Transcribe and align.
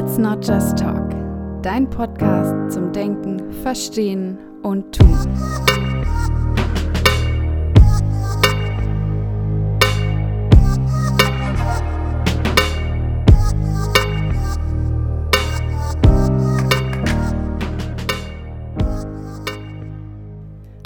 Let's 0.00 0.16
Not 0.16 0.46
Just 0.46 0.78
Talk. 0.78 1.10
Dein 1.60 1.90
Podcast 1.90 2.72
zum 2.72 2.92
Denken, 2.92 3.52
Verstehen 3.64 4.38
und 4.62 4.96
Tun. 4.96 5.26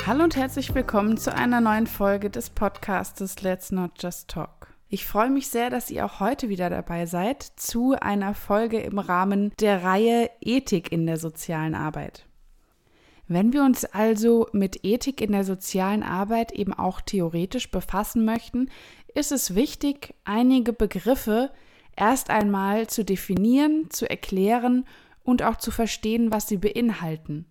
Hallo 0.06 0.24
und 0.24 0.36
herzlich 0.36 0.74
willkommen 0.74 1.18
zu 1.18 1.34
einer 1.34 1.60
neuen 1.60 1.86
Folge 1.86 2.30
des 2.30 2.48
Podcastes 2.48 3.42
Let's 3.42 3.70
Not 3.72 3.90
Just 4.02 4.28
Talk. 4.28 4.71
Ich 4.94 5.06
freue 5.06 5.30
mich 5.30 5.48
sehr, 5.48 5.70
dass 5.70 5.90
ihr 5.90 6.04
auch 6.04 6.20
heute 6.20 6.50
wieder 6.50 6.68
dabei 6.68 7.06
seid 7.06 7.42
zu 7.42 7.94
einer 7.98 8.34
Folge 8.34 8.78
im 8.78 8.98
Rahmen 8.98 9.50
der 9.58 9.82
Reihe 9.82 10.28
Ethik 10.42 10.92
in 10.92 11.06
der 11.06 11.16
sozialen 11.16 11.74
Arbeit. 11.74 12.26
Wenn 13.26 13.54
wir 13.54 13.62
uns 13.62 13.86
also 13.86 14.48
mit 14.52 14.84
Ethik 14.84 15.22
in 15.22 15.32
der 15.32 15.44
sozialen 15.44 16.02
Arbeit 16.02 16.52
eben 16.52 16.74
auch 16.74 17.00
theoretisch 17.00 17.70
befassen 17.70 18.26
möchten, 18.26 18.68
ist 19.14 19.32
es 19.32 19.54
wichtig, 19.54 20.14
einige 20.24 20.74
Begriffe 20.74 21.50
erst 21.96 22.28
einmal 22.28 22.86
zu 22.86 23.02
definieren, 23.02 23.88
zu 23.88 24.10
erklären 24.10 24.84
und 25.24 25.42
auch 25.42 25.56
zu 25.56 25.70
verstehen, 25.70 26.32
was 26.32 26.48
sie 26.48 26.58
beinhalten. 26.58 27.46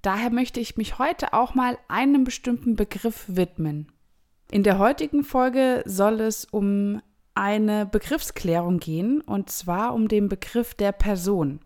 Daher 0.00 0.30
möchte 0.30 0.60
ich 0.60 0.78
mich 0.78 0.98
heute 0.98 1.34
auch 1.34 1.54
mal 1.54 1.76
einem 1.88 2.24
bestimmten 2.24 2.74
Begriff 2.74 3.26
widmen. 3.28 3.92
In 4.52 4.64
der 4.64 4.80
heutigen 4.80 5.22
Folge 5.22 5.84
soll 5.86 6.20
es 6.20 6.44
um 6.44 7.00
eine 7.36 7.86
Begriffsklärung 7.86 8.80
gehen, 8.80 9.20
und 9.20 9.48
zwar 9.48 9.94
um 9.94 10.08
den 10.08 10.28
Begriff 10.28 10.74
der 10.74 10.90
Person. 10.90 11.60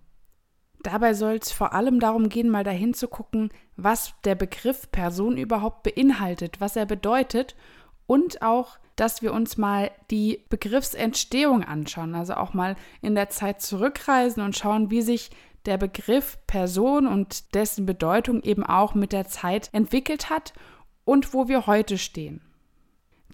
Dabei 0.83 1.15
soll 1.15 1.37
es 1.37 1.51
vor 1.51 1.73
allem 1.73 1.99
darum 1.99 2.29
gehen, 2.29 2.51
mal 2.51 2.63
dahin 2.63 2.93
zu 2.93 3.09
gucken, 3.09 3.49
was 3.77 4.13
der 4.25 4.35
Begriff 4.35 4.93
Person 4.93 5.39
überhaupt 5.39 5.83
beinhaltet, 5.83 6.61
was 6.61 6.77
er 6.77 6.85
bedeutet 6.85 7.57
und 8.07 8.43
auch, 8.43 8.77
dass 8.97 9.23
wir 9.23 9.33
uns 9.33 9.57
mal 9.57 9.91
die 10.11 10.45
Begriffsentstehung 10.51 11.65
anschauen, 11.65 12.15
also 12.15 12.35
auch 12.35 12.53
mal 12.53 12.77
in 13.01 13.15
der 13.15 13.31
Zeit 13.31 13.63
zurückreisen 13.63 14.43
und 14.43 14.59
schauen, 14.59 14.91
wie 14.91 15.01
sich 15.01 15.31
der 15.65 15.79
Begriff 15.79 16.37
Person 16.47 17.07
und 17.07 17.55
dessen 17.55 17.87
Bedeutung 17.87 18.43
eben 18.43 18.63
auch 18.63 18.95
mit 18.95 19.13
der 19.13 19.27
Zeit 19.27 19.71
entwickelt 19.73 20.29
hat 20.29 20.53
und 21.07 21.33
wo 21.33 21.49
wir 21.49 21.67
heute 21.67 21.97
stehen. 21.97 22.43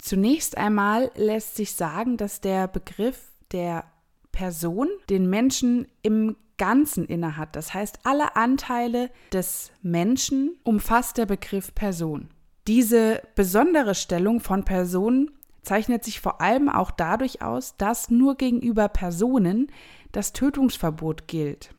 Zunächst 0.01 0.57
einmal 0.57 1.11
lässt 1.15 1.55
sich 1.55 1.75
sagen, 1.75 2.17
dass 2.17 2.41
der 2.41 2.67
Begriff 2.67 3.31
der 3.51 3.85
Person 4.31 4.89
den 5.09 5.29
Menschen 5.29 5.87
im 6.01 6.35
Ganzen 6.57 7.05
innehat. 7.05 7.55
Das 7.55 7.73
heißt, 7.73 7.99
alle 8.03 8.35
Anteile 8.35 9.11
des 9.31 9.71
Menschen 9.81 10.57
umfasst 10.63 11.17
der 11.17 11.27
Begriff 11.27 11.73
Person. 11.75 12.29
Diese 12.67 13.21
besondere 13.35 13.95
Stellung 13.95 14.39
von 14.39 14.65
Personen 14.65 15.31
zeichnet 15.61 16.03
sich 16.03 16.19
vor 16.19 16.41
allem 16.41 16.67
auch 16.67 16.91
dadurch 16.91 17.43
aus, 17.43 17.77
dass 17.77 18.09
nur 18.09 18.35
gegenüber 18.35 18.89
Personen 18.89 19.71
das 20.11 20.33
Tötungsverbot 20.33 21.27
gilt. 21.27 21.75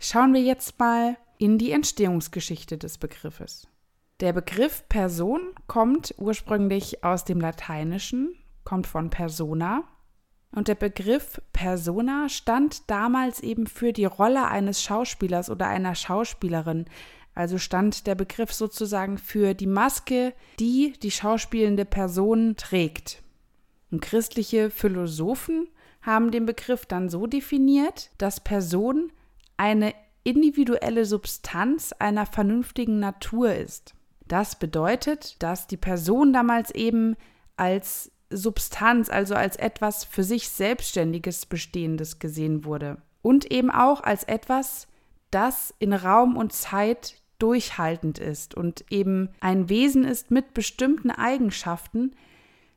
Schauen 0.00 0.34
wir 0.34 0.42
jetzt 0.42 0.78
mal 0.78 1.16
in 1.38 1.58
die 1.58 1.70
Entstehungsgeschichte 1.70 2.78
des 2.78 2.98
Begriffes. 2.98 3.69
Der 4.20 4.34
Begriff 4.34 4.86
Person 4.90 5.40
kommt 5.66 6.14
ursprünglich 6.18 7.02
aus 7.02 7.24
dem 7.24 7.40
Lateinischen, 7.40 8.34
kommt 8.64 8.86
von 8.86 9.08
persona. 9.08 9.84
Und 10.52 10.68
der 10.68 10.74
Begriff 10.74 11.40
Persona 11.54 12.28
stand 12.28 12.90
damals 12.90 13.40
eben 13.40 13.66
für 13.66 13.94
die 13.94 14.04
Rolle 14.04 14.46
eines 14.48 14.82
Schauspielers 14.82 15.48
oder 15.48 15.68
einer 15.68 15.94
Schauspielerin. 15.94 16.84
Also 17.34 17.56
stand 17.56 18.06
der 18.06 18.14
Begriff 18.14 18.52
sozusagen 18.52 19.16
für 19.16 19.54
die 19.54 19.66
Maske, 19.66 20.34
die 20.58 20.92
die 21.02 21.12
schauspielende 21.12 21.86
Person 21.86 22.56
trägt. 22.58 23.22
Und 23.90 24.02
christliche 24.02 24.68
Philosophen 24.68 25.66
haben 26.02 26.30
den 26.30 26.44
Begriff 26.44 26.84
dann 26.84 27.08
so 27.08 27.26
definiert, 27.26 28.10
dass 28.18 28.40
Person 28.40 29.12
eine 29.56 29.94
individuelle 30.24 31.06
Substanz 31.06 31.92
einer 31.92 32.26
vernünftigen 32.26 33.00
Natur 33.00 33.54
ist. 33.54 33.94
Das 34.30 34.54
bedeutet, 34.54 35.42
dass 35.42 35.66
die 35.66 35.76
Person 35.76 36.32
damals 36.32 36.70
eben 36.70 37.16
als 37.56 38.12
Substanz, 38.30 39.10
also 39.10 39.34
als 39.34 39.56
etwas 39.56 40.04
für 40.04 40.22
sich 40.22 40.48
Selbstständiges 40.50 41.46
Bestehendes 41.46 42.20
gesehen 42.20 42.64
wurde. 42.64 42.98
Und 43.22 43.50
eben 43.50 43.72
auch 43.72 44.04
als 44.04 44.22
etwas, 44.22 44.86
das 45.32 45.74
in 45.80 45.92
Raum 45.92 46.36
und 46.36 46.52
Zeit 46.52 47.16
durchhaltend 47.40 48.20
ist 48.20 48.54
und 48.54 48.84
eben 48.88 49.30
ein 49.40 49.68
Wesen 49.68 50.04
ist 50.04 50.30
mit 50.30 50.54
bestimmten 50.54 51.10
Eigenschaften, 51.10 52.12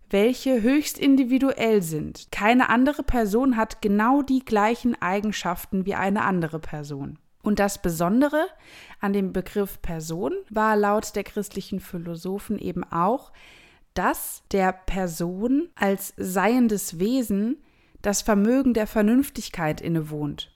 welche 0.10 0.64
höchst 0.64 0.98
individuell 0.98 1.84
sind. 1.84 2.32
Keine 2.32 2.70
andere 2.70 3.04
Person 3.04 3.58
hat 3.58 3.80
genau 3.84 4.24
die 4.24 4.44
gleichen 4.44 5.00
Eigenschaften 5.00 5.86
wie 5.86 5.94
eine 5.94 6.24
andere 6.24 6.58
Person. 6.58 7.20
Und 7.44 7.60
das 7.60 7.80
Besondere 7.82 8.48
an 9.00 9.14
dem 9.14 9.34
Begriff 9.34 9.82
Person 9.82 10.34
war 10.50 10.76
laut 10.78 11.16
der 11.16 11.26
christlichen 11.26 11.82
Philosophen 11.82 12.58
eben 12.58 12.84
auch, 12.86 13.32
dass 13.94 14.44
der 14.52 14.72
Person 14.72 15.70
als 15.76 16.14
seiendes 16.18 17.00
Wesen 17.00 17.62
das 18.02 18.22
Vermögen 18.22 18.74
der 18.74 18.88
Vernünftigkeit 18.88 19.82
innewohnt. 19.82 20.52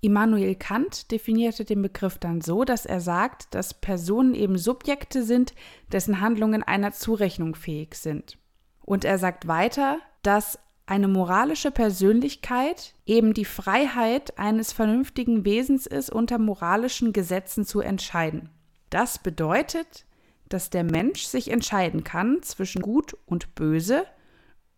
Immanuel 0.00 0.56
Kant 0.56 1.10
definierte 1.12 1.64
den 1.64 1.80
Begriff 1.80 2.18
dann 2.18 2.42
so, 2.42 2.64
dass 2.64 2.84
er 2.84 3.00
sagt, 3.00 3.54
dass 3.54 3.72
Personen 3.72 4.34
eben 4.34 4.58
Subjekte 4.58 5.22
sind, 5.22 5.54
dessen 5.92 6.20
Handlungen 6.20 6.62
einer 6.62 6.92
Zurechnung 6.92 7.54
fähig 7.54 7.94
sind. 7.94 8.36
Und 8.82 9.04
er 9.06 9.18
sagt 9.18 9.46
weiter, 9.46 10.00
dass 10.22 10.58
eine 10.86 11.08
moralische 11.08 11.70
Persönlichkeit 11.70 12.94
eben 13.06 13.32
die 13.32 13.46
Freiheit 13.46 14.38
eines 14.38 14.72
vernünftigen 14.72 15.44
Wesens 15.44 15.86
ist, 15.86 16.10
unter 16.10 16.38
moralischen 16.38 17.12
Gesetzen 17.12 17.64
zu 17.64 17.80
entscheiden. 17.80 18.50
Das 18.90 19.18
bedeutet, 19.18 20.04
dass 20.48 20.70
der 20.70 20.84
Mensch 20.84 21.24
sich 21.24 21.50
entscheiden 21.50 22.04
kann 22.04 22.42
zwischen 22.42 22.82
Gut 22.82 23.16
und 23.26 23.54
Böse 23.54 24.04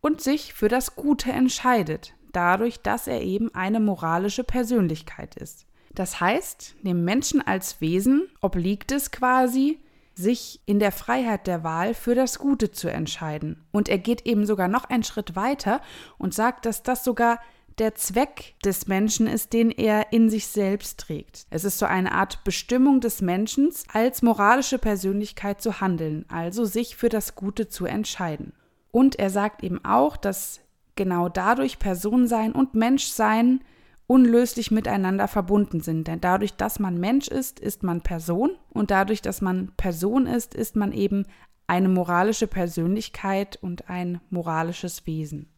und 0.01 0.21
sich 0.21 0.55
für 0.55 0.69
das 0.69 0.95
Gute 0.95 1.33
entscheidet, 1.33 2.15
dadurch, 2.33 2.81
dass 2.81 3.09
er 3.09 3.23
eben 3.23 3.53
eine 3.55 3.81
moralische 3.81 4.45
Persönlichkeit 4.45 5.35
ist. 5.37 5.67
Das 5.93 6.21
heißt, 6.21 6.77
dem 6.83 7.05
Menschen 7.05 7.41
als 7.41 7.81
Wesen 7.81 8.29
obliegt 8.41 8.93
es 8.93 9.11
quasi, 9.11 9.81
sich 10.17 10.61
in 10.65 10.79
der 10.79 10.93
Freiheit 10.93 11.47
der 11.47 11.63
Wahl 11.63 11.95
für 11.95 12.15
das 12.15 12.39
Gute 12.39 12.73
zu 12.73 12.89
entscheiden. 12.89 13.65
Und 13.71 13.89
er 13.89 13.99
geht 13.99 14.27
eben 14.27 14.47
sogar 14.47 14.67
noch 14.67 14.85
einen 14.85 15.05
Schritt 15.05 15.37
weiter 15.37 15.83
und 16.17 16.35
sagt, 16.35 16.65
dass 16.65 16.83
das 16.83 17.05
sogar 17.05 17.39
der 17.79 17.95
Zweck 17.95 18.55
des 18.65 18.87
Menschen 18.87 19.27
ist, 19.27 19.53
den 19.53 19.71
er 19.71 20.13
in 20.13 20.31
sich 20.31 20.47
selbst 20.47 20.99
trägt. 21.01 21.47
Es 21.51 21.65
ist 21.65 21.79
so 21.79 21.85
eine 21.85 22.13
Art 22.13 22.43
Bestimmung 22.45 23.03
des 23.03 23.21
Menschen, 23.21 23.71
als 23.93 24.23
moralische 24.23 24.79
Persönlichkeit 24.79 25.61
zu 25.61 25.83
handeln, 25.83 26.25
also 26.29 26.65
sich 26.65 26.97
für 26.97 27.11
das 27.11 27.35
Gute 27.35 27.69
zu 27.69 27.85
entscheiden. 27.85 28.55
Und 28.91 29.19
er 29.19 29.29
sagt 29.29 29.63
eben 29.63 29.85
auch, 29.85 30.17
dass 30.17 30.61
genau 30.95 31.29
dadurch 31.29 31.79
Personsein 31.79 32.53
und 32.53 32.75
Menschsein 32.75 33.61
unlöslich 34.07 34.71
miteinander 34.71 35.29
verbunden 35.29 35.81
sind. 35.81 36.07
Denn 36.07 36.21
dadurch, 36.21 36.55
dass 36.55 36.79
man 36.79 36.99
Mensch 36.99 37.29
ist, 37.29 37.59
ist 37.61 37.83
man 37.83 38.03
Person 38.03 38.51
und 38.71 38.91
dadurch, 38.91 39.23
dass 39.23 39.41
man 39.41 39.73
Person 39.77 40.27
ist, 40.27 40.55
ist 40.55 40.77
man 40.77 40.93
eben 40.93 41.27
eine 41.67 41.89
moralische 41.89 42.47
Persönlichkeit 42.47 43.59
und 43.61 43.91
ein 43.91 44.21
moralisches 44.31 45.07
Wesen. 45.07 45.49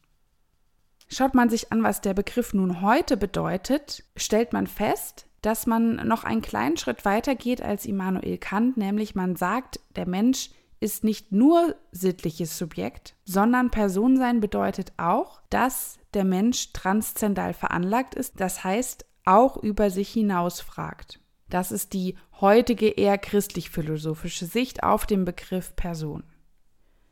Schaut 1.11 1.35
man 1.35 1.49
sich 1.49 1.73
an, 1.73 1.83
was 1.83 2.01
der 2.01 2.15
Begriff 2.15 2.55
nun 2.55 2.83
heute 2.83 3.17
bedeutet, 3.17 4.05
stellt 4.17 4.53
man 4.53 4.67
fest, 4.67 5.27
dass 5.43 5.67
man 5.67 5.97
noch 6.07 6.25
einen 6.25 6.43
kleinen 6.43 6.77
Schritt 6.77 7.05
weiter 7.05 7.35
geht 7.35 7.63
als 7.63 7.87
Immanuel 7.87 8.39
Kant, 8.39 8.77
nämlich 8.77 9.15
man 9.15 9.37
sagt, 9.37 9.81
der 9.97 10.07
Mensch 10.07 10.51
ist 10.81 11.05
nicht 11.05 11.33
nur 11.33 11.75
sittliches 11.93 12.57
Subjekt, 12.57 13.15
sondern 13.25 13.71
Personsein 13.71 14.41
bedeutet 14.41 14.93
auch, 14.97 15.43
dass 15.51 15.99
der 16.15 16.25
Mensch 16.25 16.73
transzendal 16.73 17.53
veranlagt 17.53 18.15
ist, 18.15 18.41
das 18.41 18.65
heißt 18.65 19.05
auch 19.25 19.57
über 19.57 19.91
sich 19.91 20.11
hinaus 20.11 20.61
fragt. 20.61 21.21
Das 21.51 21.73
ist 21.73 21.93
die 21.93 22.17
heutige 22.41 22.89
eher 22.89 23.19
christlich-philosophische 23.19 24.47
Sicht 24.47 24.83
auf 24.83 25.07
den 25.07 25.25
Begriff 25.25 25.75
Person. 25.77 26.25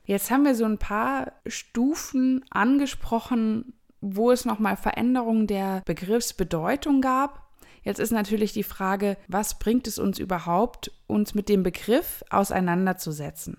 Jetzt 0.05 0.31
haben 0.31 0.45
wir 0.45 0.55
so 0.55 0.65
ein 0.65 0.79
paar 0.79 1.33
Stufen 1.47 2.45
angesprochen, 2.51 3.75
wo 4.01 4.31
es 4.31 4.45
nochmal 4.45 4.77
Veränderungen 4.77 5.47
der 5.47 5.83
Begriffsbedeutung 5.85 7.01
gab. 7.01 7.46
Jetzt 7.87 8.01
ist 8.01 8.11
natürlich 8.11 8.53
die 8.53 8.65
Frage, 8.65 9.17
was 9.29 9.61
bringt 9.61 9.87
es 9.87 9.99
uns 9.99 10.19
überhaupt, 10.19 10.91
uns 11.07 11.35
mit 11.35 11.49
dem 11.49 11.63
Begriff 11.63 12.25
auseinanderzusetzen? 12.31 13.59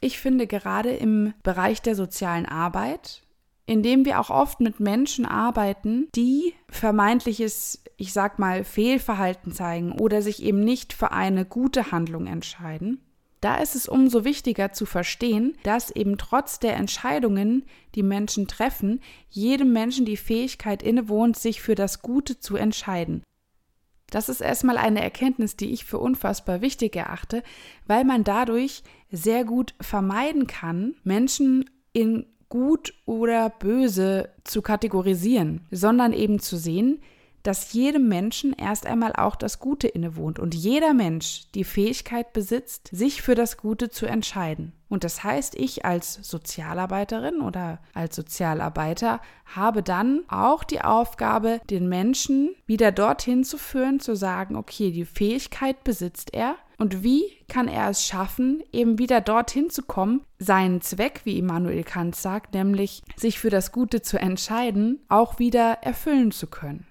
Ich 0.00 0.20
finde 0.20 0.46
gerade 0.46 0.90
im 0.90 1.34
Bereich 1.42 1.82
der 1.82 1.96
sozialen 1.96 2.46
Arbeit 2.46 3.22
indem 3.68 4.06
wir 4.06 4.18
auch 4.18 4.30
oft 4.30 4.60
mit 4.60 4.80
Menschen 4.80 5.26
arbeiten, 5.26 6.08
die 6.14 6.54
vermeintliches, 6.70 7.82
ich 7.98 8.14
sag 8.14 8.38
mal, 8.38 8.64
Fehlverhalten 8.64 9.52
zeigen 9.52 9.92
oder 9.92 10.22
sich 10.22 10.42
eben 10.42 10.60
nicht 10.60 10.94
für 10.94 11.12
eine 11.12 11.44
gute 11.44 11.92
Handlung 11.92 12.26
entscheiden. 12.26 13.02
Da 13.42 13.56
ist 13.56 13.76
es 13.76 13.86
umso 13.86 14.24
wichtiger 14.24 14.72
zu 14.72 14.86
verstehen, 14.86 15.54
dass 15.64 15.90
eben 15.90 16.16
trotz 16.16 16.58
der 16.58 16.76
Entscheidungen, 16.76 17.66
die 17.94 18.02
Menschen 18.02 18.48
treffen, 18.48 19.00
jedem 19.28 19.72
Menschen 19.74 20.06
die 20.06 20.16
Fähigkeit 20.16 20.82
innewohnt, 20.82 21.36
sich 21.36 21.60
für 21.60 21.74
das 21.74 22.00
Gute 22.00 22.40
zu 22.40 22.56
entscheiden. 22.56 23.22
Das 24.10 24.28
ist 24.28 24.40
erstmal 24.40 24.78
eine 24.78 25.02
Erkenntnis, 25.02 25.56
die 25.56 25.70
ich 25.72 25.84
für 25.84 25.98
unfassbar 25.98 26.60
wichtig 26.60 26.96
erachte, 26.96 27.42
weil 27.86 28.04
man 28.04 28.24
dadurch 28.24 28.82
sehr 29.10 29.44
gut 29.44 29.74
vermeiden 29.80 30.46
kann, 30.46 30.94
Menschen 31.04 31.68
in 31.92 32.26
gut 32.48 32.94
oder 33.04 33.50
böse 33.50 34.30
zu 34.44 34.62
kategorisieren, 34.62 35.66
sondern 35.70 36.12
eben 36.12 36.38
zu 36.38 36.56
sehen, 36.56 37.00
dass 37.42 37.72
jedem 37.72 38.08
Menschen 38.08 38.52
erst 38.52 38.86
einmal 38.86 39.12
auch 39.14 39.36
das 39.36 39.58
Gute 39.58 39.88
innewohnt 39.88 40.38
und 40.38 40.54
jeder 40.54 40.94
Mensch 40.94 41.46
die 41.54 41.64
Fähigkeit 41.64 42.32
besitzt, 42.32 42.88
sich 42.92 43.22
für 43.22 43.34
das 43.34 43.56
Gute 43.56 43.90
zu 43.90 44.06
entscheiden. 44.06 44.72
Und 44.88 45.04
das 45.04 45.22
heißt, 45.22 45.54
ich 45.54 45.84
als 45.84 46.14
Sozialarbeiterin 46.14 47.40
oder 47.40 47.80
als 47.94 48.16
Sozialarbeiter 48.16 49.20
habe 49.44 49.82
dann 49.82 50.22
auch 50.28 50.64
die 50.64 50.80
Aufgabe, 50.80 51.60
den 51.68 51.88
Menschen 51.88 52.54
wieder 52.66 52.90
dorthin 52.90 53.44
zu 53.44 53.58
führen, 53.58 54.00
zu 54.00 54.16
sagen, 54.16 54.56
okay, 54.56 54.90
die 54.90 55.04
Fähigkeit 55.04 55.84
besitzt 55.84 56.32
er, 56.32 56.56
und 56.78 57.02
wie 57.02 57.24
kann 57.48 57.66
er 57.66 57.90
es 57.90 58.06
schaffen, 58.06 58.62
eben 58.72 58.98
wieder 58.98 59.20
dorthin 59.20 59.68
zu 59.68 59.82
kommen, 59.82 60.24
seinen 60.38 60.80
Zweck, 60.80 61.22
wie 61.24 61.36
Immanuel 61.36 61.82
Kant 61.82 62.14
sagt, 62.14 62.54
nämlich 62.54 63.02
sich 63.16 63.40
für 63.40 63.50
das 63.50 63.72
Gute 63.72 64.00
zu 64.00 64.16
entscheiden, 64.16 65.00
auch 65.08 65.40
wieder 65.40 65.78
erfüllen 65.82 66.30
zu 66.30 66.46
können? 66.46 66.86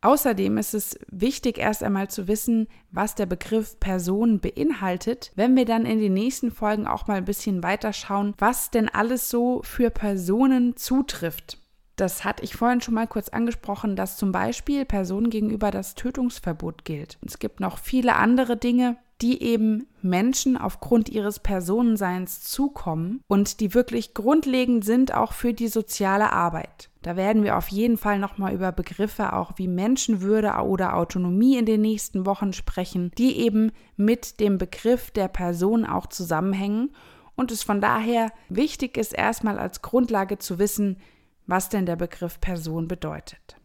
Außerdem 0.00 0.58
ist 0.58 0.74
es 0.74 0.98
wichtig, 1.10 1.58
erst 1.58 1.82
einmal 1.82 2.08
zu 2.08 2.28
wissen, 2.28 2.68
was 2.92 3.16
der 3.16 3.26
Begriff 3.26 3.80
Person 3.80 4.38
beinhaltet, 4.38 5.32
wenn 5.34 5.56
wir 5.56 5.64
dann 5.64 5.86
in 5.86 5.98
den 5.98 6.14
nächsten 6.14 6.52
Folgen 6.52 6.86
auch 6.86 7.08
mal 7.08 7.16
ein 7.16 7.24
bisschen 7.24 7.64
weiter 7.64 7.92
schauen, 7.92 8.34
was 8.38 8.70
denn 8.70 8.88
alles 8.88 9.28
so 9.28 9.60
für 9.64 9.90
Personen 9.90 10.76
zutrifft. 10.76 11.58
Das 11.96 12.24
hatte 12.24 12.44
ich 12.44 12.54
vorhin 12.54 12.80
schon 12.80 12.94
mal 12.94 13.08
kurz 13.08 13.28
angesprochen, 13.28 13.96
dass 13.96 14.16
zum 14.16 14.30
Beispiel 14.30 14.84
Personen 14.84 15.30
gegenüber 15.30 15.72
das 15.72 15.96
Tötungsverbot 15.96 16.84
gilt. 16.84 17.18
Es 17.26 17.40
gibt 17.40 17.58
noch 17.58 17.78
viele 17.78 18.14
andere 18.14 18.56
Dinge, 18.56 18.98
die 19.20 19.42
eben 19.42 19.86
Menschen 20.00 20.56
aufgrund 20.56 21.08
ihres 21.08 21.40
Personenseins 21.40 22.42
zukommen 22.42 23.20
und 23.26 23.60
die 23.60 23.74
wirklich 23.74 24.14
grundlegend 24.14 24.84
sind 24.84 25.12
auch 25.12 25.32
für 25.32 25.52
die 25.52 25.68
soziale 25.68 26.32
Arbeit. 26.32 26.90
Da 27.02 27.16
werden 27.16 27.42
wir 27.42 27.56
auf 27.56 27.68
jeden 27.68 27.96
Fall 27.96 28.18
nochmal 28.18 28.54
über 28.54 28.70
Begriffe 28.70 29.32
auch 29.32 29.52
wie 29.56 29.68
Menschenwürde 29.68 30.52
oder 30.62 30.96
Autonomie 30.96 31.56
in 31.56 31.66
den 31.66 31.80
nächsten 31.80 32.26
Wochen 32.26 32.52
sprechen, 32.52 33.10
die 33.18 33.38
eben 33.38 33.72
mit 33.96 34.40
dem 34.40 34.58
Begriff 34.58 35.10
der 35.10 35.28
Person 35.28 35.84
auch 35.84 36.06
zusammenhängen 36.06 36.90
und 37.34 37.52
es 37.52 37.62
von 37.62 37.80
daher 37.80 38.32
wichtig 38.48 38.96
ist, 38.96 39.12
erstmal 39.12 39.58
als 39.58 39.82
Grundlage 39.82 40.38
zu 40.38 40.58
wissen, 40.58 40.98
was 41.46 41.68
denn 41.68 41.86
der 41.86 41.96
Begriff 41.96 42.40
Person 42.40 42.88
bedeutet. 42.88 43.56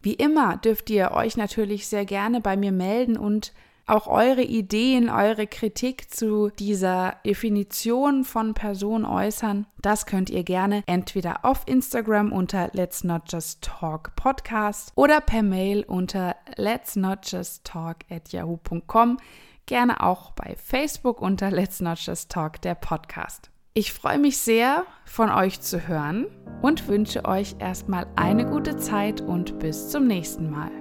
Wie 0.00 0.14
immer 0.14 0.56
dürft 0.56 0.90
ihr 0.90 1.12
euch 1.12 1.36
natürlich 1.36 1.86
sehr 1.86 2.04
gerne 2.04 2.40
bei 2.40 2.56
mir 2.56 2.72
melden 2.72 3.16
und 3.16 3.52
auch 3.88 4.06
eure 4.06 4.42
Ideen, 4.42 5.08
eure 5.08 5.46
Kritik 5.46 6.12
zu 6.14 6.50
dieser 6.50 7.16
Definition 7.24 8.24
von 8.24 8.54
Person 8.54 9.04
äußern. 9.04 9.66
Das 9.80 10.06
könnt 10.06 10.30
ihr 10.30 10.44
gerne 10.44 10.82
entweder 10.86 11.44
auf 11.44 11.62
Instagram 11.66 12.32
unter 12.32 12.70
Let's 12.72 13.04
Not 13.04 13.22
Just 13.32 13.62
Talk 13.62 14.14
Podcast 14.16 14.92
oder 14.94 15.20
per 15.20 15.42
Mail 15.42 15.84
unter 15.84 16.36
Let's 16.56 16.96
Not 16.96 17.20
Just 17.22 17.64
Talk 17.64 17.98
at 18.10 18.30
yahoo.com. 18.32 19.18
Gerne 19.66 20.02
auch 20.02 20.32
bei 20.32 20.56
Facebook 20.56 21.20
unter 21.20 21.50
Let's 21.50 21.80
Not 21.80 21.98
Just 21.98 22.30
Talk 22.30 22.60
der 22.62 22.74
Podcast. 22.74 23.50
Ich 23.74 23.92
freue 23.92 24.18
mich 24.18 24.38
sehr, 24.38 24.84
von 25.04 25.30
euch 25.30 25.60
zu 25.60 25.86
hören 25.86 26.26
und 26.62 26.88
wünsche 26.88 27.24
euch 27.26 27.54
erstmal 27.60 28.06
eine 28.16 28.44
gute 28.44 28.76
Zeit 28.76 29.20
und 29.20 29.58
bis 29.60 29.90
zum 29.90 30.06
nächsten 30.06 30.50
Mal. 30.50 30.72